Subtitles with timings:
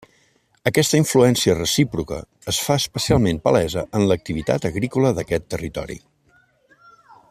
[0.69, 2.17] Aquesta influència recíproca
[2.53, 6.03] es fa especialment palesa en l’activitat agrícola d’aquest territori.